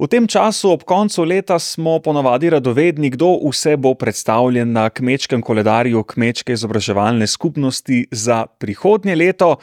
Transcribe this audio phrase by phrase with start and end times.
[0.00, 5.42] V tem času, ob koncu leta, smo ponavadi radovedni, kdo vse bo predstavljen na kmečkem
[5.44, 9.56] koledarju kmečke izobraževalne skupnosti za prihodnje leto.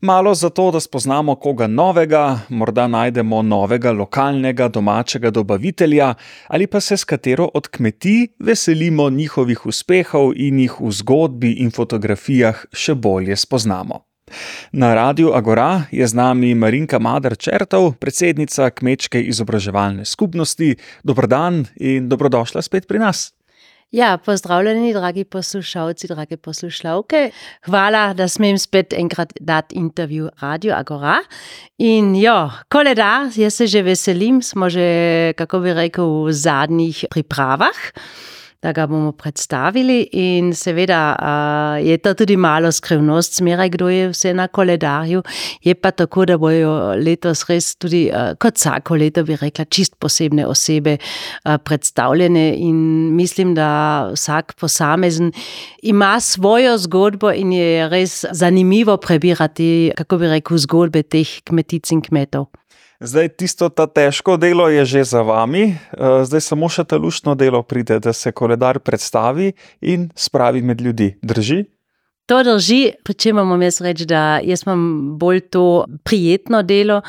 [0.00, 6.14] Malo zato, da spoznamo koga novega, morda najdemo novega lokalnega domačega dobavitelja
[6.46, 11.74] ali pa se s katero od kmetij veselimo njihovih uspehov in jih v zgodbi in
[11.74, 14.09] fotografijah še bolje spoznamo.
[14.72, 20.76] Na radiju Agora je z nami Marinka Madar Črtov, predsednica Kmečke izobraževalne skupnosti.
[21.04, 23.32] Dobrodan in dobrodošla spet pri nas.
[23.90, 27.30] Ja, pozdravljeni, dragi poslušalci, drage poslušalke.
[27.66, 31.16] Hvala, da smem spet enkrat dati intervju Radio Agora.
[31.78, 37.76] In jo, koledar, jaz se že veselim, smo že, kako bi rekel, v zadnjih pripravah
[38.62, 40.02] da ga bomo predstavili.
[40.12, 45.22] In seveda uh, je to tudi malo skrivnost, zmeraj kdo je vse na koledarju.
[45.64, 49.96] Je pa tako, da bojo letos res tudi, uh, kot vsako leto, bi rekla, čist
[49.98, 52.54] posebne osebe uh, predstavljene.
[52.58, 52.76] In
[53.16, 55.32] mislim, da vsak posamezen
[55.82, 62.04] ima svojo zgodbo in je res zanimivo prebirati, kako bi rekel, zgodbe teh kmetic in
[62.04, 62.50] kmetov.
[63.00, 67.32] Zdaj, tisto ta težko delo je že za vami, eh, zdaj samo še ta luštno
[67.32, 71.16] delo pride, da se koledar predstavi in spravi med ljudi.
[71.24, 71.64] Drži?
[72.30, 74.82] To drži, pri čemer imam jaz reči, da jaz imam
[75.18, 77.00] bolj to prijetno delo.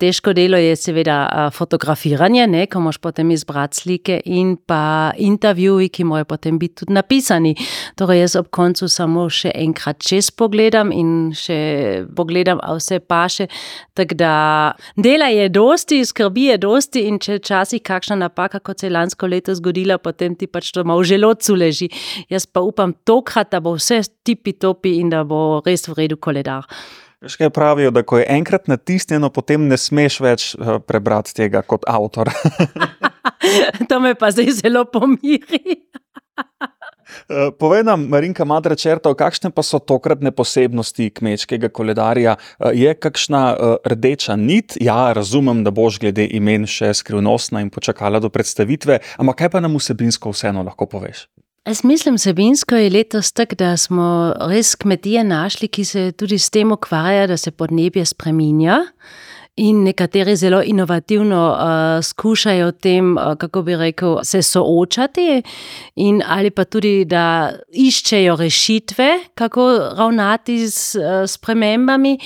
[0.00, 6.06] Težko delo je seveda fotografiranje, ne, ko moš potem izbrati slike in pa intervjuji, ki
[6.08, 7.52] morajo potem biti tudi napisani.
[8.00, 11.60] Torej, jaz ob koncu samo še enkrat čez pogledam in še
[12.16, 13.50] pogledam, a vse paše.
[13.92, 14.32] Tako da
[14.96, 19.28] dela je dosti, skrbi je dosti in če včasih kakšna napaka, kot se je lansko
[19.28, 21.92] leto zgodila, potem ti pač to malo v želodcu leži.
[22.32, 26.16] Jaz pa upam tokrat, da bo vse tipi topi in da bo res v redu
[26.16, 26.68] koledar.
[27.38, 31.86] Kaj pravijo, da ko je enkrat natisnjeno, potem ne smeš več eh, prebrati tega kot
[31.88, 32.30] avtor.
[33.88, 35.62] to me pa zdaj zelo pomiri.
[37.30, 42.34] Eh, povej nam, Marinka Madra Črtov, kakšne pa so tokratne posebnosti kmečkega koledarja?
[42.58, 43.42] Eh, je kakšna
[43.86, 44.74] rdeča nit?
[44.82, 49.62] Ja, razumem, da boš glede imen še skrivnostna in počakala do predstavitve, ampak kaj pa
[49.62, 51.28] nam vsebinsko vseeno lahko poveš?
[51.64, 56.50] Jaz mislim, sebinsko je letos tako, da smo res kmetije našli, ki se tudi s
[56.50, 58.82] tem ukvarjajo, da se podnebje spremenja.
[59.56, 65.42] In nekateri zelo inovativno uh, skušajo tem, uh, kako bi rekel, se soočati,
[65.94, 69.66] in ali pa tudi, da iščejo rešitve, kako
[69.98, 72.16] ravnati s uh, premembami.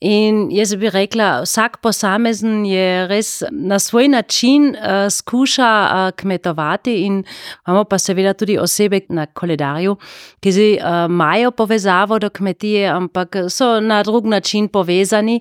[0.00, 6.96] In jaz bi rekla, vsak posamezen je res na svoj način uh, skuša uh, kmetovati,
[7.06, 7.22] in
[7.68, 9.94] imamo pa seveda tudi osebe na koledarju,
[10.42, 15.40] ki zdaj uh, imajo povezavo do kmetije, ampak so na drug način povezani.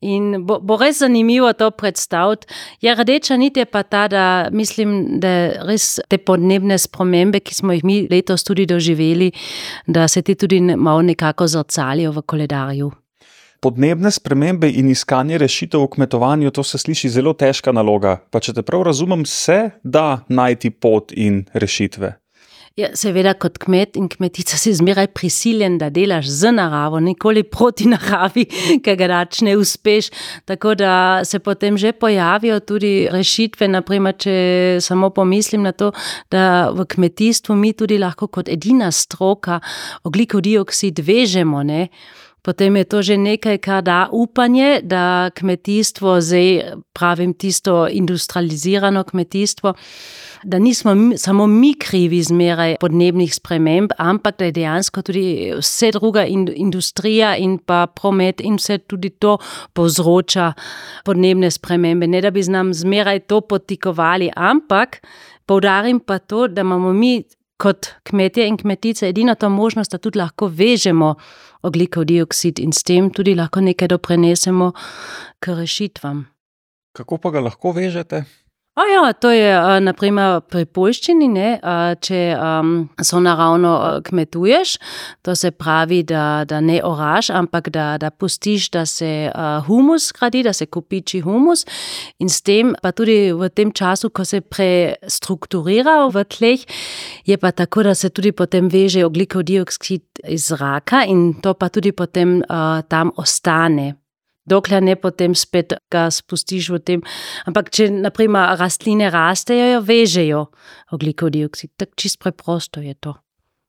[0.00, 2.50] In bo, bo res zanimivo to predstaviti.
[2.84, 5.32] Ja, rdeča nit je pa ta, da mislim, da
[5.68, 9.32] res te podnebne spremembe, ki smo jih mi letos tudi doživeli,
[9.86, 12.92] da se ti tudi malo nekako zrcalijo v koledarju.
[13.60, 18.18] Podnebne spremembe in iskanje rešitev v kmetovanju, to se sliši zelo težka naloga.
[18.30, 22.12] Pa če te prav razumem, se da najti pot in rešitve.
[22.76, 27.86] Ja, seveda, kot kmet in kmetica si zmeraj prisiljen, da delaš z naravo, nikoli proti
[27.92, 28.44] naravi,
[28.84, 30.10] ki ga dač ne uspeš.
[30.44, 30.90] Tako da
[31.24, 33.70] se potem že pojavijo tudi rešitve.
[33.72, 34.36] Naprimer, če
[34.84, 35.88] samo pomislim na to,
[36.28, 39.56] da v kmetijstvu mi tudi lahko kot edina stroka
[40.04, 41.64] oglikov dioksid vežemo.
[41.64, 41.88] Ne?
[42.46, 49.74] Potem je to že nekaj, kar da upanje, da kmetijstvo, zdaj pravim tisto industrializirano kmetijstvo,
[50.44, 55.24] da nismo samo mi krivi zmeraj podnebnih sprememb, ampak da je dejansko tudi
[55.58, 59.38] vse druga industrija in pa promet in vse tudi to
[59.74, 60.52] povzroča
[61.04, 62.06] podnebne spremembe.
[62.06, 65.00] Ne da bi z nam zmeraj to potikovali, ampak
[65.46, 67.24] poudarim pa to, da imamo mi
[67.56, 71.14] kot kmetje in kmetice edino to možnost, da tudi lahko vežemo
[71.62, 74.72] oglikov dioksid in s tem tudi lahko nekaj doprinesemo
[75.40, 76.26] k rešitvam.
[76.96, 78.24] Kako pa ga lahko vežete?
[78.76, 81.46] A ja, to je naprimer pri poljščini, ne,
[82.04, 83.72] če um, so naravno
[84.04, 84.74] kmetuješ,
[85.24, 90.10] to se pravi, da, da ne oraš, ampak da, da pustiš, da se uh, humus
[90.12, 91.64] gradi, da se kupiči humus.
[92.20, 96.68] In s tem pa tudi v tem času, ko se prestrukturira v tleh,
[97.24, 101.72] je pa tako, da se tudi potem veže oglikov dioksid iz zraka in to pa
[101.72, 103.94] tudi potem uh, tam ostane
[104.50, 107.04] dokler ne potem spet ga spustiš v tem.
[107.46, 110.46] Ampak, če naprimer rastline rastejo, vežejo
[110.96, 113.16] oglikov dioksid, tako čist preprosto je to.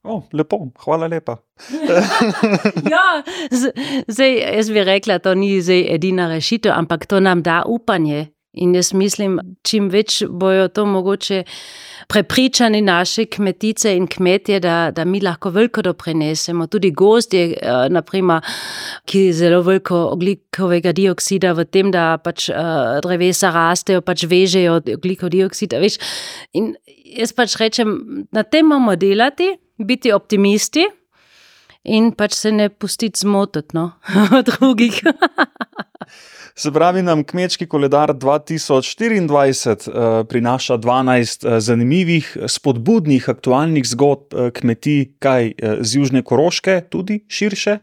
[0.08, 1.36] O, lepo, hvala lepa.
[2.94, 3.24] ja,
[4.08, 8.30] zdaj, jaz bi rekla, da to ni zdaj edina rešitev, ampak to nam da upanje,
[8.54, 11.44] In jaz mislim, čim več bojo to mogoče
[12.08, 16.68] prepričani naše kmetice in kmetje, da, da mi lahko veliko doprinesemo.
[16.68, 18.42] Tudi gost je, eh, naprimer,
[19.06, 25.32] ki zelo veliko oglikovega dioksida v tem, da pač uh, drevesa rastejo, pač vežejo oglikov
[25.36, 25.80] dioksida.
[25.84, 26.00] Veš?
[26.58, 26.74] In
[27.18, 30.88] jaz pač rečem, na tem moramo delati, biti optimisti.
[31.88, 33.92] In pač se ne pustiti zmotiti no,
[34.38, 35.02] od drugih.
[36.58, 44.50] Se pravi, nam kmečki koledar 2024 uh, prinaša 12 uh, zanimivih, spodbudnih, aktualnih zgodb uh,
[44.50, 47.78] kmetij, kaj uh, z Južne Koroške, tudi širše.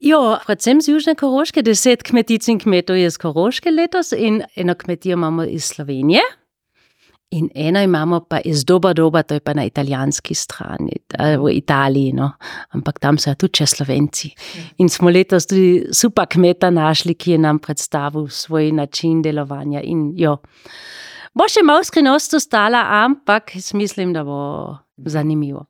[0.00, 4.78] Jo, predvsem z Južne Koroške, deset kmetic in kmetov je z Koroške letos in eno
[4.78, 6.22] kmetijo imamo iz Slovenije.
[7.30, 12.12] In eno imamo pa iz doba doba, to je pa na italijanski strani, v Italiji,
[12.12, 12.30] no.
[12.72, 14.30] ampak tam so tudi Slovenci.
[14.78, 19.82] In smo letos tudi super kmeta našli, ki je nam predstavil svoj način delovanja.
[19.84, 20.38] In jo,
[21.34, 25.66] bo še malo skrivnost ostala, ampak mislim, da bo zanimivo.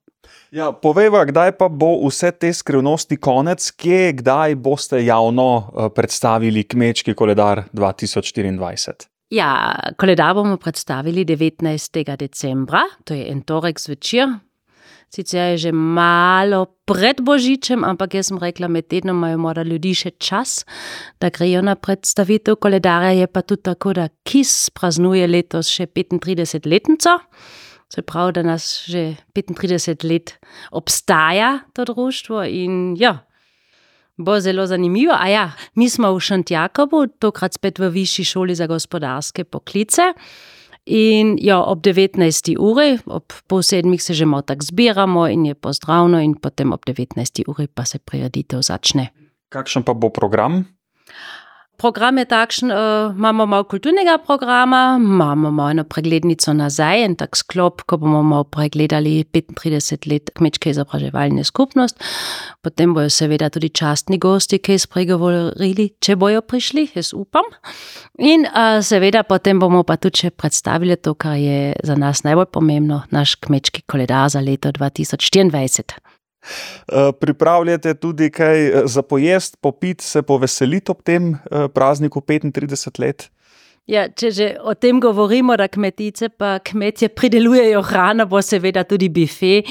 [0.54, 6.64] Ja, povejva, kdaj pa bo vse te skrivnosti konec, kje, kdaj boste javno eh, predstavili
[6.64, 9.17] kmečki koledar 2024?
[9.30, 12.16] Ja, koledar bomo predstavili 19.
[12.16, 14.38] decembra, to je en torek zvečer.
[15.08, 19.94] Sicer je že malo pred Božičem, ampak jaz sem rekla, med tednom imajo mora ljudi
[19.96, 20.64] še čas,
[21.20, 23.14] da grejo na predstavitev koledarja.
[23.16, 27.18] Je pa tudi tako, da KIS praznuje letos še 35-letnico.
[27.88, 30.36] Se pravi, da nas že 35 let
[30.72, 33.27] obstaja to društvo in ja,
[34.18, 35.14] Bo zelo zanimivo.
[35.14, 35.44] A ja,
[35.74, 40.12] mi smo v Šantjakobu, tokrat spet v Višji šoli za gospodarske poklice.
[40.88, 42.54] In jo, ob 19.
[42.58, 46.80] uri, ob pol sedmih se že malo tako zbiramo in je pozdravno, in potem ob
[46.86, 47.44] 19.
[47.46, 49.12] uri pa se prireditev začne.
[49.52, 50.64] Kakšen pa bo program?
[51.78, 57.36] Program je takšen, uh, imamo malo kulturnega programa, imamo malo eno preglednico nazaj, en tak
[57.38, 62.02] sklop, ko bomo malo pregledali 35 let kmečke izobraževalne skupnosti.
[62.66, 67.46] Potem bojo seveda tudi častni gosti, ki so spregovorili, če bojo prišli, jaz upam.
[68.18, 72.50] In uh, seveda potem bomo pa tudi še predstavili to, kar je za nas najbolj
[72.58, 76.07] pomembno, naš kmečki koledar za leto 2024.
[76.88, 83.00] Eh, pripravljate tudi kaj eh, za pojest, popit, se poveseliti ob tem eh, prazniku 35
[83.00, 83.30] let?
[83.88, 89.06] Ja, če že o tem govorimo, da kmetice pa kmetje pridelujejo hrano, bo seveda tudi
[89.08, 89.62] bife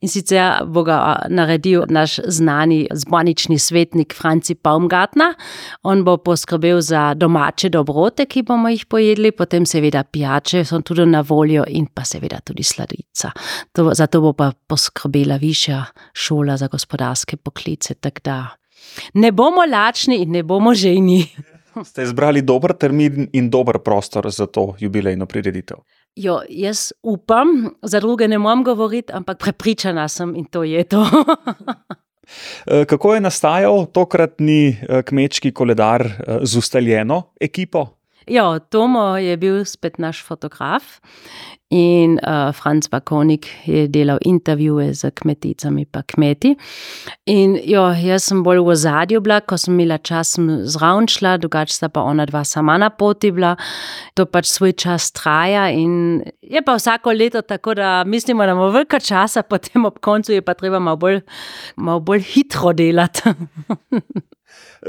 [0.00, 0.96] in sicer bo ga
[1.28, 5.34] naredil naš znani zbanični svetnik Franci Baumgartner.
[5.84, 11.04] On bo poskrbel za domače dobrote, ki bomo jih pojedli, potem seveda pijače so tudi
[11.10, 13.34] na voljo in pa seveda tudi sladica.
[13.76, 15.82] To, zato bo pa poskrbela višja
[16.16, 18.38] šola za gospodarske poklice, tako da
[19.20, 21.20] ne bomo lačni in ne bomo ženi.
[21.84, 25.76] Ste izbrali dober termin in dober prostor za to jubilejno prireditev?
[26.16, 31.04] Jo, jaz upam, za druge ne morem govoriti, ampak prepričana sem in to je to.
[32.66, 37.95] Eh, kako je nastajal tokratni eh, kmečki koledar eh, z ustaljeno ekipo?
[38.26, 40.98] Ja, Tomo je bil spet naš fotograf
[41.70, 46.56] in uh, Franz Bakonik je delal intervjuje z kmeticami in kmeti.
[47.26, 51.74] In jo, jaz sem bolj v ozadju bila, ko sem imela čas zraven šla, drugače
[51.74, 53.56] sta pa ona dva sama na poti bila.
[54.14, 58.70] To pač svoj čas traja in je pa vsako leto tako, da mislimo, da imamo
[58.70, 61.20] veliko časa, potem ob koncu je pa treba malo bolj,
[61.76, 63.22] malo bolj hitro delati.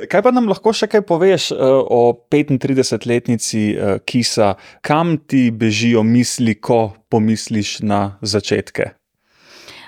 [0.05, 4.53] Kaj pa nam lahko še kaj poveš uh, o 35-letnici uh, Kisa,
[4.85, 8.93] kam ti bežijo misli, ko pomisliš na začetke?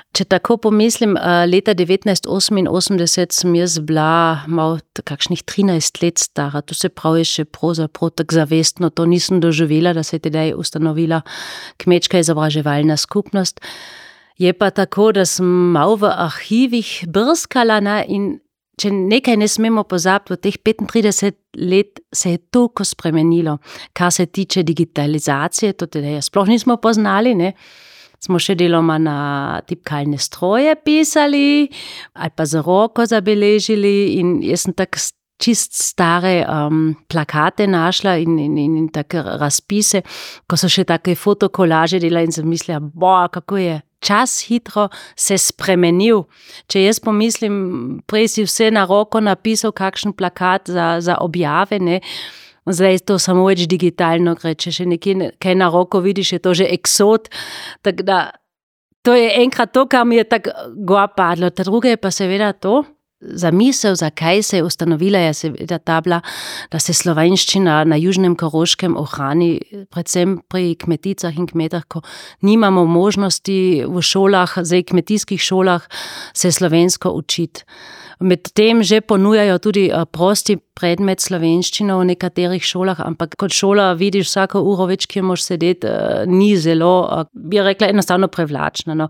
[0.10, 6.74] Če tako pomislim, uh, leta 1988 sem jaz bila malo kakšnih 13 let stara, to
[6.74, 11.22] se pravi še pravzaprav tako zavestno, to nisem doživela, da se je tedaj ustanovila
[11.78, 13.62] kmečka izobraževalna skupnost.
[14.40, 18.40] Je pa tako, da sem malo v arhivih brskala na in
[18.80, 21.38] če nekaj ne smemo pozabiti, v teh 35
[21.70, 23.58] let se je toliko spremenilo,
[23.94, 27.36] kar se tiče digitalizacije, to tudi sploh nismo poznali.
[27.36, 27.54] Ne?
[28.20, 29.20] Smo še deloma na
[29.68, 31.70] tipkalne stroje pisali,
[32.20, 34.20] ali pa za roko zabeležili.
[34.50, 35.00] Jaz sem tako
[35.40, 40.02] čist stare um, plakate našla in, in, in, in tako razpise,
[40.48, 45.38] ko so še take fotokolaže delali in sem mislila, boja, kako je čas hitro se
[45.38, 46.26] spremenil.
[46.72, 47.56] Če jaz pomislim,
[48.10, 51.80] prej si vse na roko napisal, kakšen plakat za, za objave.
[51.80, 52.00] Ne?
[52.70, 54.56] Zdaj je to samo več digitalno, gre.
[54.56, 57.32] če še nekaj kaj na roko vidiš, je to že eksot.
[57.84, 58.30] Da,
[59.04, 61.50] to je enkrat to, kar mi je tako goa padlo.
[61.50, 62.84] Ta druga je pa seveda to,
[63.22, 66.22] zamisel, zakaj se je ustanovila, je seveda ta bila,
[66.72, 69.60] da se slovenščina na Južnem Koroškem ohrani,
[69.92, 72.02] predvsem pri kmeticah in kmetah, ko
[72.42, 75.88] nimamo možnosti v šolah, zdaj kmetijskih šolah,
[76.34, 77.66] se slovensko učiti.
[78.20, 84.28] Medtem že ponujajo tudi eh, prosti predmet slovenščino v nekaterih šolah, ampak kot šola vidiš
[84.28, 88.96] vsako uro več, ki moraš sedeti, eh, ni zelo, eh, bi rekla, enostavno privlačna.
[89.00, 89.08] No.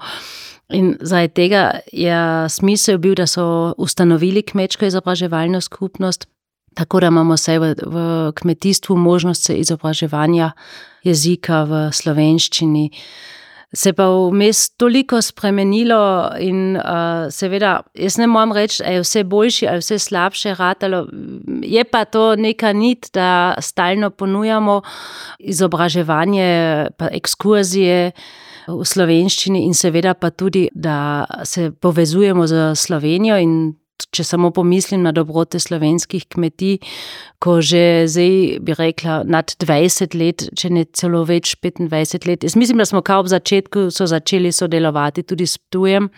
[0.70, 2.18] In zaradi tega je
[2.50, 6.28] smisel bil, da so ustanovili kmečko izobraževalno skupnost,
[6.78, 8.06] tako da imamo vse v, v
[8.38, 10.52] kmetijstvu možnost izobraževanja
[11.04, 12.90] jezika v slovenščini.
[13.74, 16.02] Se pa vmes toliko spremenilo,
[16.42, 21.04] in uh, seveda, jaz ne morem reči, da je vse boljše ali vse slabše ratalo.
[21.62, 24.82] Je pa to neka nit, da stalno ponujamo
[25.40, 28.12] izobraževanje, pa ekskurzije
[28.78, 33.56] v slovenščini in seveda pa tudi, da se povezujemo z Slovenijo in
[34.16, 36.80] če samo pomislim na dobrote slovenskih kmetij,
[37.44, 42.48] ko že zdaj bi rekla nad 20 let, če ne celo več 25 let.
[42.48, 46.10] Jaz mislim, da smo kao v začetku so začeli sodelovati tudi s tujem.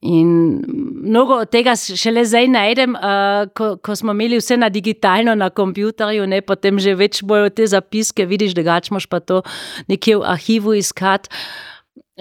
[0.00, 0.62] In
[1.02, 5.50] mnogo od tega šele zdaj najdem, uh, ko, ko smo imeli vse na digitalno, na
[5.50, 9.42] kompjuterju, ne potem že več bojo te zapiske, vidiš, da gač moš pa to
[9.90, 11.34] nekje v arhivu iskati.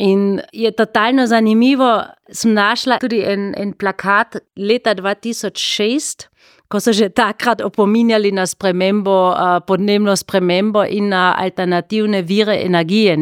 [0.02, 1.90] In je totalno zanimivo,
[2.34, 6.28] sem našla tudi en, en plakat leta 2006
[6.68, 9.32] ko so že takrat opominjali na spremembo,
[9.68, 13.16] podnebno spremembo in na alternativne vire energije.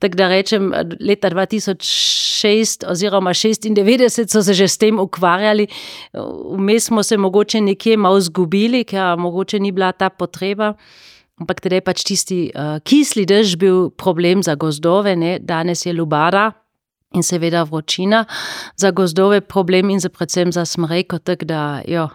[0.00, 2.21] Tako da rečem, leta 2006
[2.88, 5.66] oziroma 96 so se že s tem ukvarjali,
[6.58, 10.74] vmes smo se mogoče nekje malo zgubili, ker mogoče ni bila ta potreba.
[11.40, 15.38] Ampak tedaj je pač tisti uh, kisli dež bil problem za gozdove, ne?
[15.38, 16.52] danes je lubara.
[17.12, 18.24] In seveda vročina
[18.76, 21.18] za gozdove, problem in za predvsem za smreko.
[21.18, 22.08] Tako da, jo.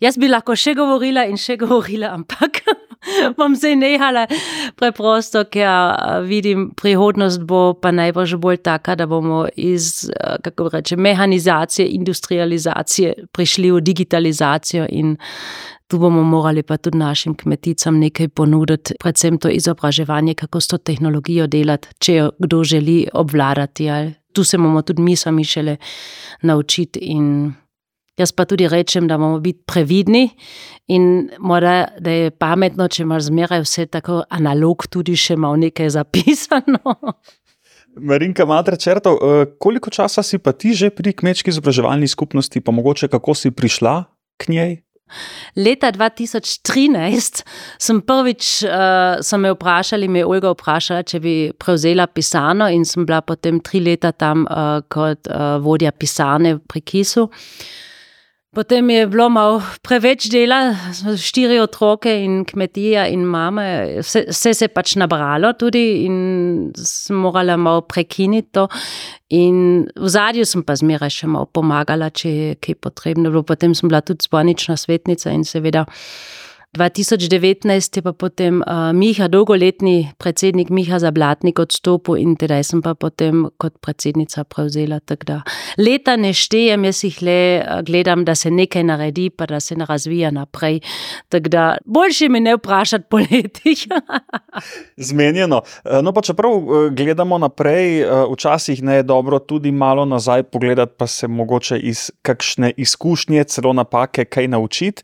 [0.00, 2.62] Jaz bi lahko še govorila in še govorila, ampak
[3.36, 4.26] bom se nehala
[4.76, 5.94] preprosto, ker
[6.26, 10.10] vidim, prihodnost bo pa najbrž bolj taka, da bomo iz,
[10.42, 15.16] kako reče, mehanizacije, industrializacije prišli v digitalizacijo in
[15.90, 20.78] tu bomo morali pa tudi našim kmeticam nekaj ponuditi, predvsem to izobraževanje, kako s to
[20.78, 23.88] tehnologijo delati, če jo kdo želi obvladati.
[24.32, 25.76] Tu se bomo tudi mi sami šele
[26.42, 27.52] naučiti in
[28.18, 30.28] Jaz pa tudi rečem, da moramo biti previdni
[30.90, 35.92] in mora, da je pametno, če imaš zmeraj vse tako analog, tudi še malo nekaj
[35.94, 36.96] zapisano.
[37.96, 42.72] Marinka Madre Črtov, eh, koliko časa si pa ti že pri kmečki izobraževalni skupnosti, pa
[42.72, 44.04] mogoče kako si prišla
[44.38, 44.82] k njej?
[45.56, 47.42] Leta 2013
[47.78, 52.86] sem prvič, uh, so me vprašali, me je Olga vprašala, če bi prevzela pisano in
[52.86, 57.26] sem bila potem tri leta tam uh, kot uh, vodja pisane pri Kisu.
[57.26, 57.89] Uh,
[58.50, 60.72] Potem je bilo malo preveč dela,
[61.22, 63.62] štiri otroke in kmetija in mama,
[64.02, 66.16] vse, vse se je pač nabralo tudi in
[66.74, 68.66] sem morala malo prekiniti to.
[69.38, 73.30] In v zadju sem pa zmeraj še malo pomagala, če je kaj potrebno.
[73.46, 75.86] Potem sem bila tudi zbornična svetnica in seveda.
[76.76, 82.92] 2019 je pa potem uh, Miha, dolgoletni predsednik Miha Zablatnik, odstopil in tedaj sem pa
[82.94, 85.00] potem kot predsednica prevzela.
[85.82, 87.40] Leta ne štejem, jaz jih le
[87.82, 90.78] gledam, da se nekaj naredi, pa da se ne razvija naprej.
[91.30, 93.86] Da, boljše mi ne vprašati po letih.
[95.10, 95.62] Zmenjeno.
[96.02, 96.54] No, pa čeprav
[96.94, 102.72] gledamo naprej, včasih ne je dobro tudi malo nazaj pogledati, pa se mogoče iz kakšne
[102.76, 105.02] izkušnje, celo napake, kaj naučiti.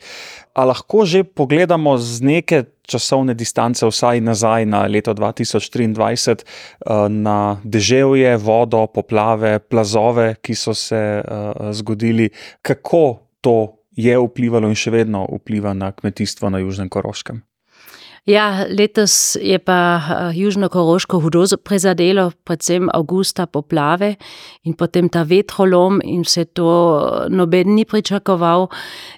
[0.56, 2.58] A lahko že pogledamo z neke
[2.88, 10.72] časovne distance, vsaj nazaj na leto 2023, eh, na deževje, vodo, poplave, plazove, ki so
[10.72, 11.22] se eh,
[11.76, 12.30] zgodili,
[12.62, 17.44] kako to je vplivalo in še vedno vpliva na kmetijstvo na Južnem Koroškem?
[18.26, 24.16] Ja, letos je pa uh, Južno Koroško hudo prizadelo, predvsem avgusta poplave
[24.64, 26.66] in potem ta vetrolom in vse to
[27.30, 28.66] noben ni pričakoval.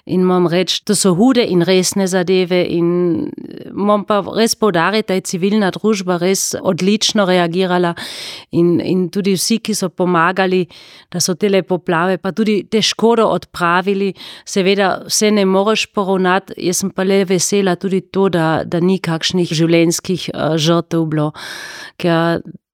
[0.05, 3.31] In moram reči, to so hude in resne zadeve in
[3.73, 7.95] moram pa res povdariti, da je civilna družba res odlično reagirala
[8.51, 10.67] in, in tudi vsi, ki so pomagali,
[11.09, 14.13] da so te poplave pa tudi te škodo odpravili.
[14.45, 18.98] Seveda vse ne moreš poravnati, jaz sem pa le vesela tudi to, da, da ni
[19.03, 21.31] kakšnih življenjskih uh, žrtev bilo,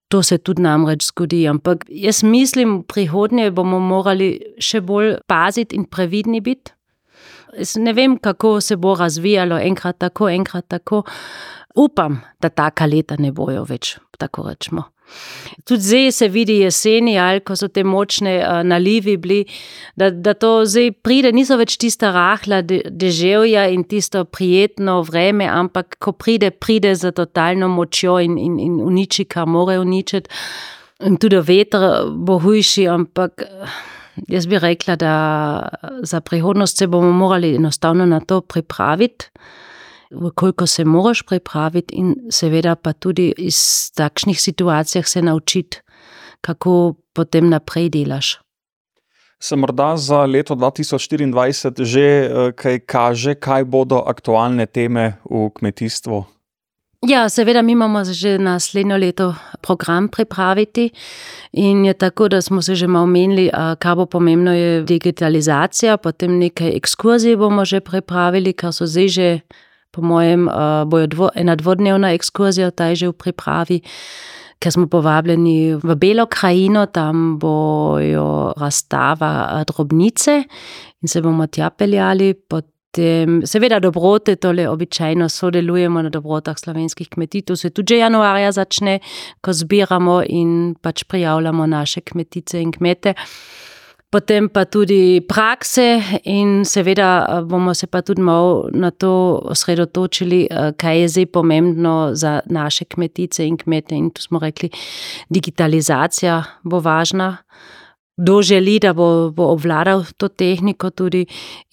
[0.08, 1.44] to se tudi namreč zgodi.
[1.50, 6.72] Ampak jaz mislim, v prihodnje bomo morali še bolj paziti in previdni biti.
[7.55, 11.03] Jaz ne vem, kako se bo razvijalo, enkrat tako, enkrat tako.
[11.75, 14.94] Upam, da taka leta ne bojo več, tako rečemo.
[15.65, 19.39] Tudi zdaj se vidi jeseni, ali ko so te močne uh, nalivi bili,
[19.95, 25.97] da, da to zdaj pride, niso več tista rahla deževja in tisto prijetno vreme, ampak
[26.00, 30.29] ko pride, pride za totalno močjo in, in, in uniči, kar more uničiti.
[31.05, 33.43] In tudi veter bo hujši, ampak
[34.31, 35.15] jaz bi rekla, da
[36.07, 39.31] za prihodnost se bomo morali enostavno na to pripraviti
[40.35, 45.77] koliko se moraš pripraviti, in seveda pa tudi iz takšnih situacij se naučiti,
[46.41, 48.39] kako potem naprej delaš.
[49.39, 56.24] Se morda za leto 2024 že eh, kaj kaže, kaj bodo aktualne teme v kmetijstvu?
[57.07, 60.89] Ja, seveda, mi imamo že naslednjo leto program pripraviti
[61.51, 66.39] in je tako, da smo se že malo menili, kaj bo pomembno, je digitalizacija, potem
[66.39, 69.39] nekaj ekskurzij bomo že pripravili, kar so zdaj že
[69.95, 73.79] po mojem, uh, bojo dvo, ena dvodnevna ekskurzija, ta je že v pripravi,
[74.59, 80.43] ker smo povabljeni v Belo krajino, tam bojo razstava drobnice
[81.01, 82.33] in se bomo tja peljali.
[82.33, 87.45] Potem, seveda, dobrote, tole običajno sodelujemo na dobrotah slovenskih kmetij.
[87.51, 88.99] To se tudi januarja začne,
[89.41, 93.13] ko zbiramo in pač prijavljamo naše kmetice in kmete
[94.15, 100.48] potem pa tudi prakse, in seveda eh, bomo se pa tudi malo na to osredotočili,
[100.48, 103.95] eh, kaj je zdaj pomembno za naše kmetice in kmete.
[103.95, 104.69] In tu smo rekli,
[105.29, 107.38] digitalizacija bo važna.
[108.17, 111.25] Kdo želi, da bo, bo obvladal to tehniko, tudi,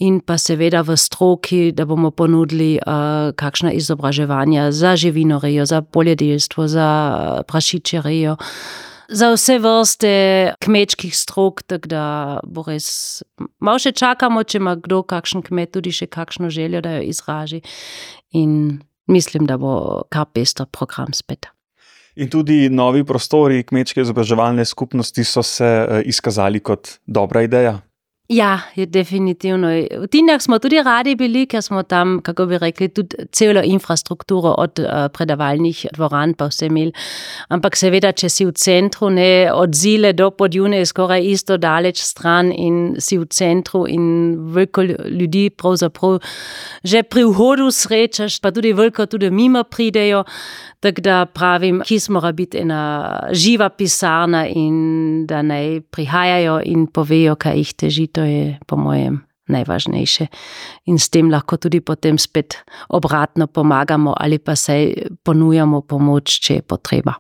[0.02, 6.66] in pa seveda v stroki, da bomo ponudili uh, kakšna izobraževanja za živinorejo, za poljedelstvo,
[6.66, 6.88] za
[7.46, 8.32] prašičerejo.
[8.32, 10.12] Uh, za vse vrste
[10.62, 12.04] kmečkih strok, tako da
[12.44, 13.22] bo res.
[13.60, 17.62] Malo še čakamo, če ima kdo, kakšen kmet, tudi še kakšno željo, da jo izraži.
[18.38, 21.50] In mislim, da bo kar pester program spet.
[22.20, 27.78] In tudi novi prostori kmečke izobraževalne skupnosti so se eh, izkazali kot dobra ideja.
[28.32, 29.68] Ja, je definitivno.
[29.68, 34.54] V Tinjah smo tudi radi bili, ker smo tam, kako bi rekli, tudi celo infrastrukturo
[34.58, 36.92] od uh, predavalnih dvoran pa vse imeli.
[37.52, 42.00] Ampak seveda, če si v centru, ne od zile do podjune, je skoraj isto daleč
[42.00, 44.06] stran in si v centru in
[44.54, 46.20] veliko ljudi pravzaprav
[46.84, 50.24] že pri vhodu srečaš, pa tudi veliko tudi mimo pridejo.
[50.82, 57.36] Tako da pravim, kis mora biti ena živa pisarna in da naj prihajajo in povejo,
[57.38, 58.06] kaj jih teži.
[58.06, 60.26] To je po mojem najvažnejše.
[60.86, 62.56] In s tem lahko tudi potem spet
[62.88, 67.14] obratno pomagamo ali pa se ponujamo pomoč, če je potreba.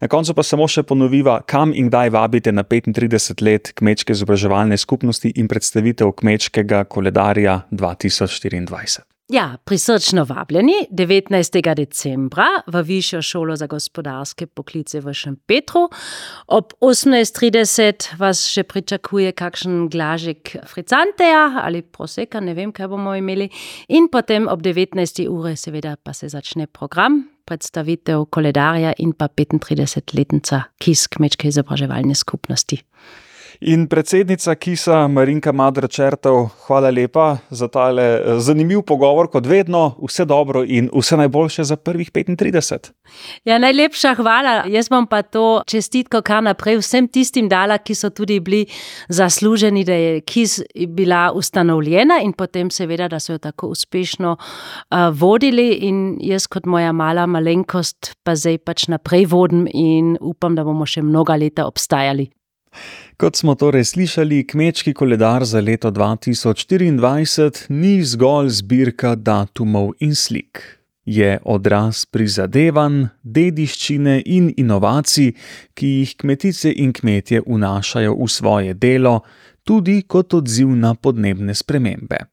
[0.00, 4.76] Na koncu pa samo še ponoviva, kam in kdaj vabite na 35 let kmečke izobraževalne
[4.76, 9.15] skupnosti in predstavitev kmečkega koledarja 2024.
[9.28, 11.74] Ja, prisrčno vabljeni 19.
[11.74, 15.88] decembra v Višjo šolo za gospodarske poklice v Šempetru.
[16.46, 23.50] Ob 18.30 vas še pričakuje kakšen glažek fricanteja ali proseka, ne vem, kaj bomo imeli.
[23.98, 25.26] In potem ob 19.
[25.26, 32.78] ure seveda pa se začne program, predstavitev koledarja in pa 35-letnica KIS kmečke izobraževalne skupnosti.
[33.60, 40.24] In predsednica Kisa, Marinka Madračertov, hvala lepa za tale eh, zanimiv pogovor, kot vedno, vse
[40.24, 42.90] dobro in vse najboljše za prvih 35.
[43.44, 44.64] Ja, najlepša hvala.
[44.68, 48.66] Jaz bom pa to čestitko kar naprej vsem tistim dala, ki so tudi bili
[49.08, 54.98] zasluženi, da je Kis bila ustanovljena in potem seveda, da so jo tako uspešno uh,
[55.12, 55.70] vodili.
[55.88, 60.86] In jaz kot moja mala malenkost pa zdaj pač naprej vodim in upam, da bomo
[60.86, 62.28] še mnoga leta obstajali.
[63.16, 70.60] Kot smo torej slišali, kmečki koledar za leto 2024 ni zgolj zbirka datumov in slik.
[71.06, 75.32] Je odraz prizadevanj, dediščine in inovacij,
[75.74, 79.20] ki jih kmetice in kmetje vnašajo v svoje delo,
[79.62, 82.26] tudi kot odziv na podnebne spremembe.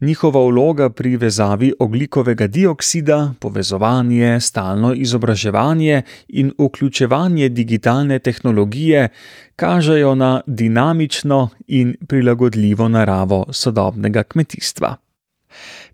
[0.00, 9.08] Njihova vloga pri vezavi oglikovega dioksida, povezovanje, stalno izobraževanje in vključevanje digitalne tehnologije
[9.56, 14.96] kažejo na dinamično in prilagodljivo naravo sodobnega kmetijstva.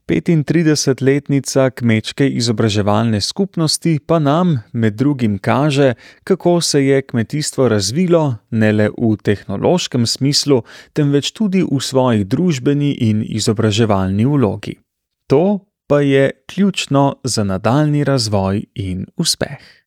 [0.08, 8.72] 35-letnica kmečke izobraževalne skupnosti pa nam med drugim kaže, kako se je kmetijstvo razvilo ne
[8.72, 10.62] le v tehnološkem smislu,
[10.92, 14.76] temveč tudi v svoji družbeni in izobraževalni vlogi.
[15.28, 19.83] To pa je ključno za nadaljni razvoj in uspeh.